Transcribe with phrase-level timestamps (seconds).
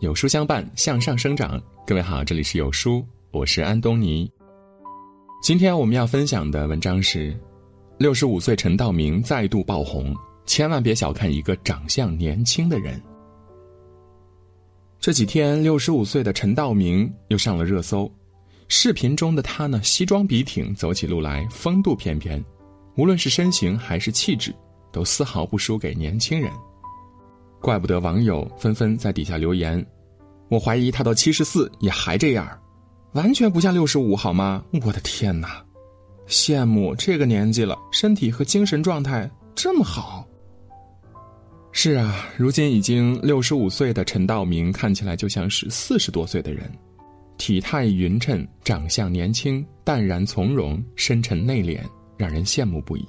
[0.00, 1.58] 有书相伴，向上生长。
[1.86, 4.30] 各位好，这里是有书，我是安东尼。
[5.42, 7.34] 今天我们要分享的文章是：
[7.96, 10.14] 六十五岁陈道明再度爆红，
[10.44, 13.02] 千万别小看一个长相年轻的人。
[15.00, 18.10] 这几天，六十五岁的陈道明又上了热搜。
[18.68, 22.44] 视频中的他呢，西装笔挺，走起路来风度翩翩，
[22.98, 24.54] 无论是身形还是气质，
[24.92, 26.52] 都丝毫不输给年轻人。
[27.66, 29.84] 怪不得网友纷纷在底下留言
[30.48, 32.48] ：“我怀疑他到七十四也还这样，
[33.14, 35.60] 完全不像六十五，好吗？”我的天哪，
[36.28, 40.24] 羡慕这个年纪了，身体和精神状态这么好。
[41.72, 46.70] 是啊，如今已经六十五岁的陈道明看起来就像是四十多岁的人，
[47.36, 51.80] 体态匀称，长相年轻，淡然从容，深沉内敛，
[52.16, 53.04] 让人羡慕不已。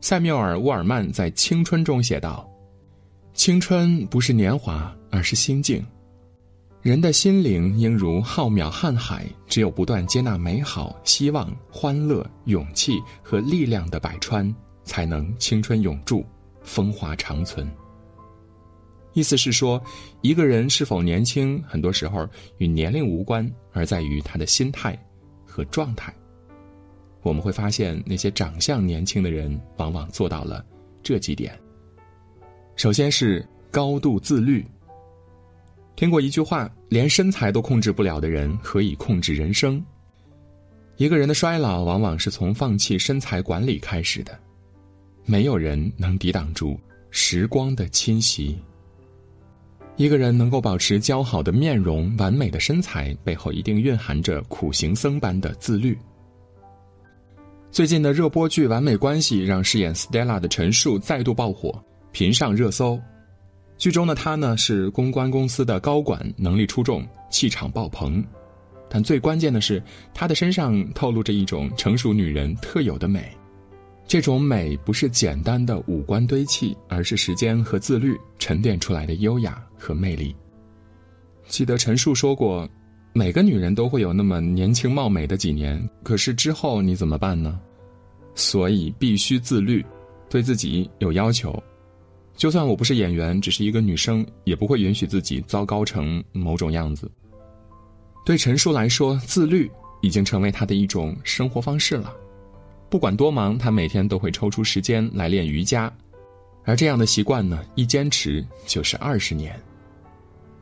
[0.00, 2.48] 塞缪尔·沃尔曼在《青春》中写道
[3.36, 5.84] ：“青春不是年华，而是心境。
[6.80, 14.52] 人的心灵应如浩渺瀚海，只有不断接纳美好、希望、欢乐、勇气和力量的百川，
[14.84, 16.24] 才能青春永驻。”
[16.64, 17.70] 风华长存。
[19.12, 19.80] 意思是说，
[20.22, 24.98] 一个人是否年轻，很多时候与年龄无关，而在于他的心态
[25.44, 26.12] 和状态。
[27.22, 30.64] 我们会发现，那些长相年轻的人，往往做到了
[31.02, 31.56] 这几点。
[32.76, 34.64] 首先是高度自律。
[35.96, 39.82] 听过一句话：连身材都控制不了的人，何以控制人生？
[40.98, 44.38] 一个人的衰老，往往是从放弃身材管理开始的。
[45.24, 46.78] 没有人能抵挡住
[47.10, 48.58] 时光的侵袭。
[49.96, 55.96] 一个人能够保持姣好的面容、完美的身材，背后一定蕴含着苦行僧般的自律。
[57.70, 61.82] 最近的热播剧《完美关系》让饰演 Stella 的陈数再度爆火，
[62.16, 62.98] 频上热搜。
[63.76, 68.24] 剧中的她呢是公关公司的高管，能力出众，气场爆棚。
[68.88, 69.82] 但最关键的是，
[70.14, 73.30] 她的身上透露着一种成熟女人特有的美。
[74.06, 80.34] 这种美不是简单的五官堆砌，而是时间和自律沉淀出来的优雅和魅力。
[81.48, 82.66] 记得陈数说过，
[83.12, 87.60] 每个女人都会有那么年轻貌美的几年，可是之后你怎么办呢？
[88.34, 89.84] 所以必须自律，
[90.30, 91.62] 对自己有要求。
[92.36, 97.10] 就算我不是演员，只是一个女生，也不会允许自己糟糕成某种样子。
[98.24, 99.70] 对陈数来说，自律
[100.02, 102.12] 已经成为她的一种生活方式了。
[102.90, 105.92] 不管多忙，他每天都会抽出时间来练瑜伽，
[106.64, 109.58] 而这样的习惯呢，一坚持就是二十年。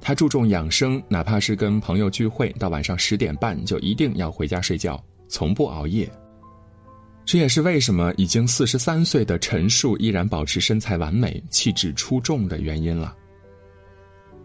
[0.00, 6.08] 他注重养生，哪怕是跟朋友聚会，到晚上十点半就一定要回家睡觉，从不熬夜。
[7.26, 13.16] 这也是为什么已经四十三岁的陈数依然保持身材完美、气质出众的原因了。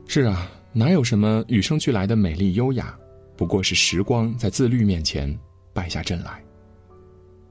[0.08, 2.98] 是啊，哪有什么与生俱来的美丽优雅，
[3.38, 5.40] 不过是时光在自律面前
[5.74, 6.44] 败下阵来。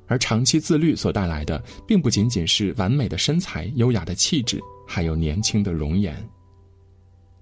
[0.08, 6.12] 而长期自律所带来的，并不仅仅是完美的身材、优雅的气质，还有年轻的容颜。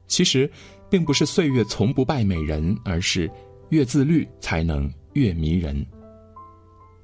[0.07, 0.49] 其实，
[0.91, 3.31] 并不是岁月从不败美人，而是
[3.71, 5.85] 越自律才能越迷人。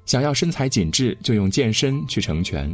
[0.05, 2.69] 想要身材紧致，就用健身去成全；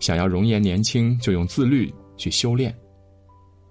[0.00, 2.74] 想要容颜年轻，就用自律去修炼。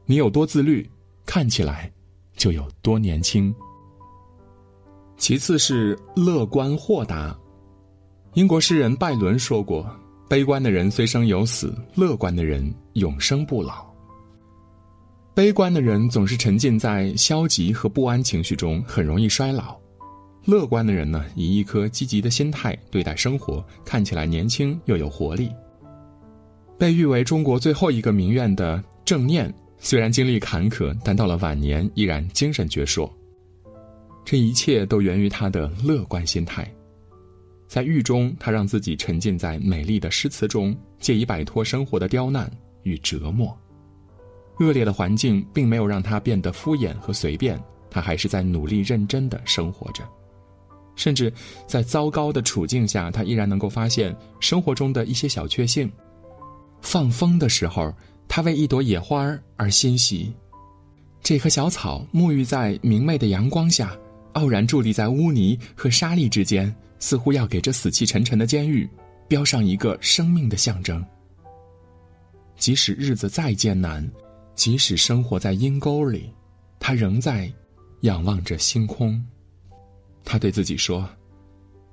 [0.05, 0.89] 你有多自律，
[1.25, 1.91] 看起来
[2.35, 3.53] 就有多年轻。
[5.17, 7.37] 其次是乐观豁达。
[8.33, 9.87] 英国诗人拜伦说过
[10.27, 13.85] ：“悲观的人虽生有死，乐观的人永生不老。”
[15.35, 19.79] 悲观的人总是沉浸在消极和不安情绪中，很容易衰老；
[20.45, 25.49] 乐观的人呢，以一颗积极的心态对待生活，看起来年轻又有活力。
[26.77, 33.09] 被誉为中国最后一个名媛的郑念，虽然经历坎坷，但到了晚年依然精神矍铄。
[34.25, 36.69] 这一切都源于他的乐观心态。
[37.67, 42.51] 在狱中，他让自己沉浸在美丽的诗词中，借以摆脱生活的刁难
[42.83, 43.57] 与折磨。
[44.59, 47.57] 恶劣的环境并没有让他变得敷衍和随便，
[47.89, 50.03] 他还是在努力认真的生活着。
[50.95, 51.31] 甚至
[51.67, 55.91] 在糟糕的处境下，他依然能够发现生活中的一些小确幸。
[56.81, 57.93] 放风的时候，
[58.27, 60.33] 他为一朵野花而欣喜。
[61.21, 63.97] 这棵小草沐浴在明媚的阳光下，
[64.33, 66.73] 傲然伫立在污泥和沙砾之间。
[66.99, 68.89] 似乎要给这死气沉沉的监狱
[69.27, 71.05] 标上一个生命的象征。
[72.55, 74.09] 即使日子再艰难，
[74.55, 76.31] 即使生活在阴沟里，
[76.79, 77.51] 他仍在
[78.03, 79.21] 仰望着星空。
[80.23, 81.07] 他对自己说：“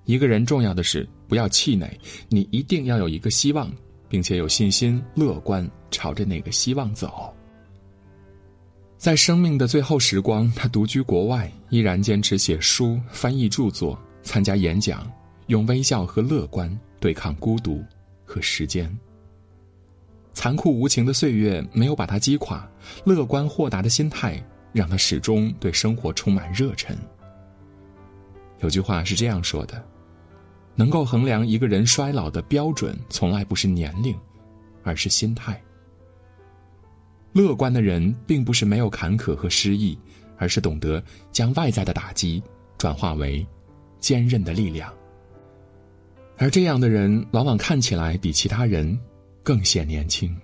[0.04, 1.90] 一个人重要的是不要气馁，
[2.28, 3.70] 你一定要有一个希望，
[4.08, 7.34] 并且有信心、乐观，朝着那个希望走。”
[8.96, 15.10] 在生命的最后时光，他独居国外，依然坚持写书、翻译著作、参加演讲，
[15.46, 17.82] 用微笑和乐观对抗孤独
[18.26, 18.94] 和时间。
[20.34, 22.70] 残酷无情的岁月没有把他击垮，
[23.04, 26.96] 乐观豁达的心态让他始终对生活充满热忱。
[28.60, 29.82] 有句话是这样说的
[30.76, 34.16] ：“能够衡量一个人衰老的标准，从来不是年龄，
[34.82, 35.60] 而是心态。”
[37.32, 39.98] 乐观的人并不是没有坎坷和失意，
[40.36, 42.42] 而是懂得将外在的打击
[42.76, 43.46] 转化为
[43.98, 44.92] 坚韧的力量。
[46.36, 48.98] 而这样的人往往看起来比其他人
[49.42, 50.34] 更显年轻。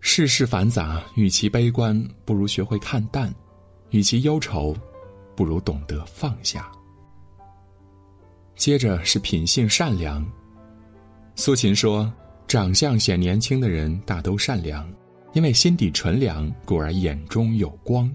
[0.00, 3.30] 世事繁杂，与其悲观，不如学会看淡；
[3.90, 4.76] 与其忧愁，
[5.36, 6.70] 不如懂得放下。
[8.56, 10.24] 接着是品性善良。
[11.34, 12.12] 苏秦说
[12.46, 14.88] ：“长相显年轻的人大都善良。”
[15.34, 18.08] 因为心底纯良，故而眼中有光；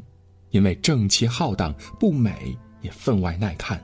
[0.52, 3.78] 因为正气浩荡，不美也分外耐看。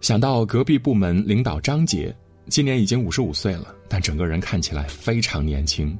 [0.00, 2.16] 想到隔壁部门领导张杰，
[2.48, 5.94] 今年已经五十五岁了，但整个人看起来非常年轻。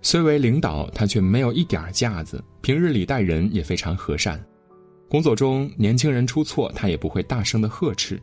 [0.00, 4.42] 虽为领导，他却没有一点架子，平日里待人也非常和善。
[5.12, 8.18] 工作中，年轻人出错，他也不会大声的呵斥，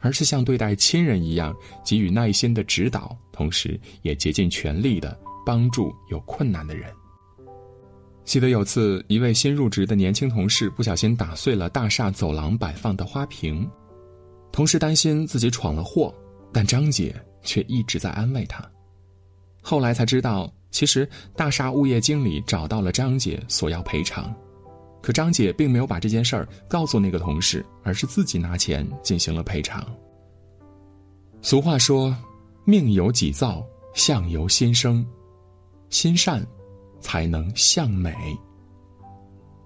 [0.00, 5.16] 而是像对待亲人一样，给予耐心的指导，同时也竭尽全力的。
[5.44, 6.92] 帮助有困难的人。
[8.24, 13.64] 记得有次，一位新入职的年轻同事不小心打碎了大厦走廊摆放的花瓶，
[14.50, 16.12] 同事担心自己闯了祸，
[16.52, 17.14] 但张姐
[17.44, 18.68] 却一直在安慰他。
[19.62, 24.34] 后来才知道，其实大厦物业经理找到了张姐索要赔偿，
[25.06, 29.86] 可张姐并没有把这件事儿告诉那个同事，而是自己拿钱进行了赔偿。
[31.40, 32.12] 俗话说
[32.66, 33.64] ：“命由己造，
[33.94, 35.06] 相由心生。”
[35.90, 36.44] 心善，
[36.98, 38.12] 才能向美。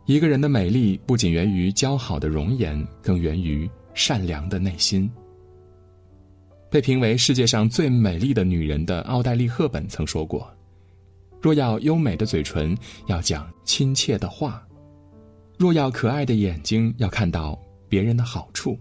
[0.05, 5.11] 一个人的美丽不仅源于姣好的容颜，更源于善良的内心。
[6.71, 10.47] 被评为世界上最美丽的女人的奥黛丽·赫本曾说过
[11.41, 12.77] ：“若要优美的嘴唇，
[13.07, 14.63] 要讲亲切的话；
[15.61, 18.75] 若要可爱的眼睛，要看到别人的好处；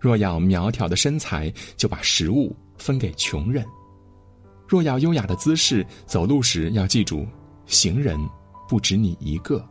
[0.00, 3.64] 若要苗条的身材，就把食物分给穷人。”
[4.66, 7.24] 若要优雅的姿势，走路时要记住，
[7.66, 8.18] 行人
[8.68, 9.64] 不止你一个。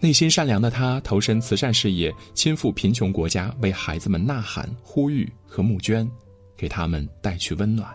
[0.00, 6.10] 内心善良的他投身慈善事业，亲赴贫穷国家，为孩子们呐喊、呼吁和募捐，
[6.56, 7.94] 给他们带去温暖。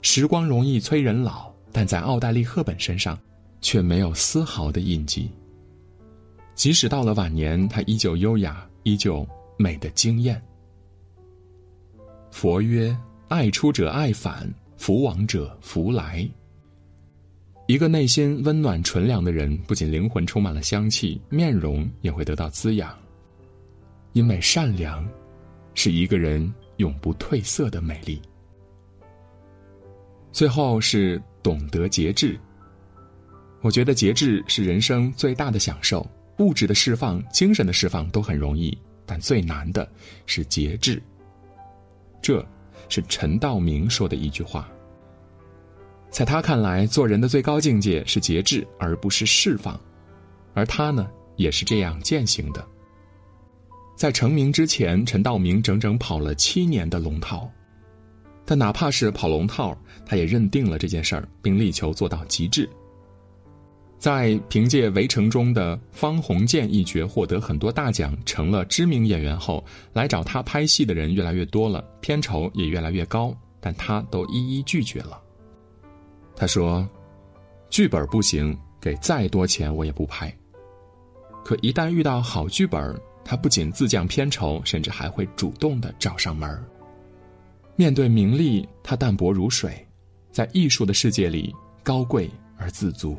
[0.00, 3.18] 时光容易催人老，但在奥黛丽·赫本身上，
[3.66, 5.28] 却没有丝毫的印记。
[6.54, 9.26] 即使到了晚年，他依旧优雅，依旧
[9.56, 10.40] 美的惊艳。
[12.30, 12.96] 佛曰。
[13.28, 16.24] 爱出者爱返，福往者福来。
[17.66, 22.96] 一个内心温暖纯良的人，不仅灵魂充满了香气，面容也会得到滋养。
[24.12, 25.04] 因为善良，
[25.74, 28.22] 是一个人永不褪色的美丽。
[30.30, 32.38] 最后是懂得节制。
[33.66, 36.08] 我觉得节制是人生最大的享受，
[36.38, 39.88] 物质的释放、精神的释放都很容易，但最难的
[40.24, 41.02] 是节制。
[42.22, 42.46] 这。
[42.88, 44.68] 是陈道明说的一句话。
[46.08, 49.80] 在他看来，做人的最高境界是节制，而不是释放，
[50.54, 52.64] 而他呢，也是这样践行的。
[53.96, 57.50] 在成名之前，陈道明整整跑了七年的龙套，
[58.44, 62.70] 但哪怕是跑龙套，他也认定了这件事儿，并力求做到极致。
[64.06, 75.20] 在凭借《围城》中的方鸿渐一角获得很多大奖，成了知名演员后，来找他拍戏的人越来越多了，片酬也越来越高，但他都一一拒绝了。
[76.36, 76.88] 他说
[77.68, 80.32] ：“剧本不行，给再多钱我也不拍。”
[81.44, 86.64] 可一旦遇到好剧本，他不仅自降片酬，甚至还会主动的找上门
[87.74, 89.84] 面对名利，他淡泊如水，
[90.30, 93.18] 在艺术的世界里高贵而自足。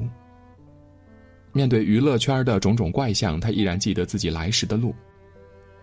[1.57, 4.93] 面对娱乐圈的种种怪象，他依然记得自己来时的路。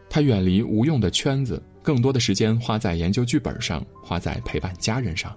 [0.09, 5.37] 他远离无用的圈子，更多的时间花在研究剧本上，花在陪伴家人上。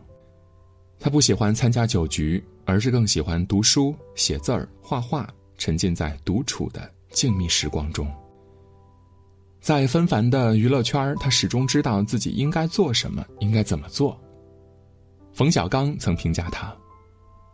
[1.00, 5.28] 他不喜欢参加酒局，而是更喜欢读书、写字儿、画画，
[5.58, 8.08] 沉浸在独处的静谧时光中。
[9.60, 14.16] 在纷繁的娱乐圈，他始终知道自己应该做什么，应该怎么做。
[15.34, 16.72] 冯小刚曾评价他：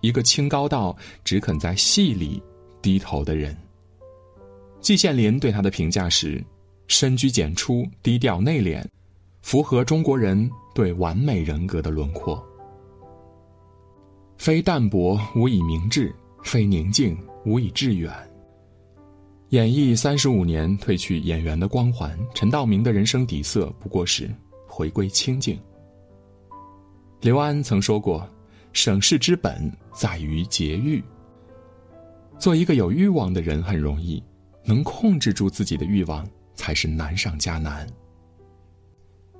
[0.01, 2.43] 一个清高到只肯在戏里。
[2.83, 3.57] 低头的人。
[4.81, 6.43] 季羡林对他的评价是：
[6.87, 8.85] 深居简出、低调内敛，
[9.41, 12.45] 符合中国人对完美人格的轮廓。
[14.37, 16.13] 非淡泊无以明志，
[16.43, 18.13] 非宁静无以致远。
[19.49, 24.29] 演艺三十五年，褪去演员的光环，陈道明的人生底色不过是
[24.67, 25.57] 回归清静。
[27.21, 28.27] 刘安曾说过
[28.73, 31.01] ：“省事之本在于节欲。”
[32.43, 34.21] 做一个有欲望的人很容易，
[34.65, 37.87] 能控制住自己的欲望才是难上加难。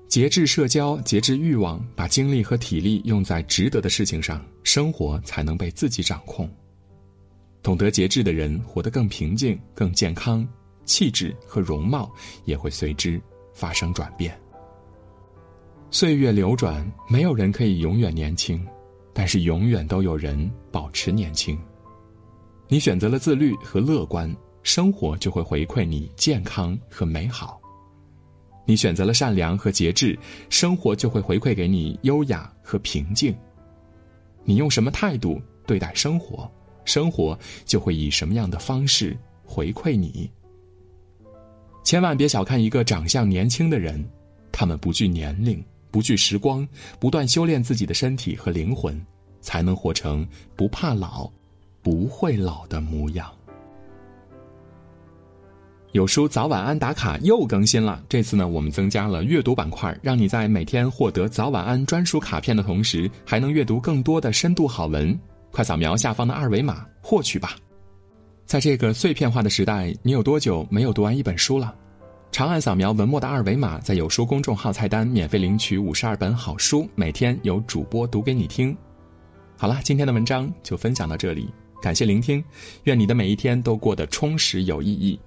[0.07, 6.49] 节制社交，节制欲望，把精力和体力用在值得的事情上，生活才能被自己掌控。
[7.61, 10.47] 懂得节制的人，活得更平静、更健康，
[10.85, 12.09] 气质和容貌
[12.45, 13.21] 也会随之
[13.53, 14.33] 发生转变。
[15.91, 18.65] 岁月流转，没有人可以永远年轻，
[19.13, 21.59] 但是永远都有人保持年轻。
[22.73, 27.61] 你选择了自律和乐观，生活就会回馈你健康和美好；
[28.65, 30.17] 你选择了善良和节制，
[30.49, 33.31] 生活就会回馈给你优雅和平静。
[34.43, 36.51] 你用什么态度对待生活？
[36.83, 39.15] 生活就会以什么样的方式
[39.45, 40.27] 回馈你。
[41.83, 44.03] 千万别小看一个长相年轻的人，
[44.51, 46.67] 他们不惧年龄，不惧时光，
[46.99, 48.99] 不断修炼自己的身体和灵魂，
[49.41, 51.31] 才能活成不怕老、
[51.83, 53.29] 不会老的模样。
[55.91, 65.15] 有书早晚安打卡又更新了，这次呢，我们增加了阅读板块，让你在每天获得早晚安专属卡片的同时，还能阅读更多的深度好文。
[65.51, 67.55] 快扫描下方的二维码获取吧！
[68.43, 71.75] 在这个碎片化的时代，你有多久没有读完一本书了？
[72.31, 78.75] 长按扫描文末的二维码，在有书公众号菜单免费领取五十二本好书，每天有主播读给你听。
[79.55, 81.47] 好了，今天的文章就分享到这里，
[81.83, 82.41] 感谢聆听，
[82.85, 85.19] 愿你的每一天都过得充实有意义。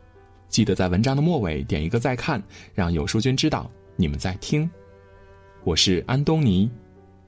[0.48, 4.68] 记得在文章的末尾点一个再看，让有书君知道你们在听。
[5.64, 6.70] 我是安东尼，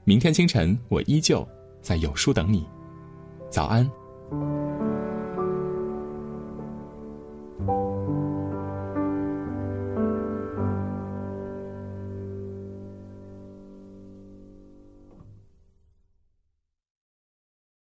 [0.03, 1.47] 明天清晨我依旧
[1.79, 2.65] 在有书等你。
[3.51, 3.87] 早安。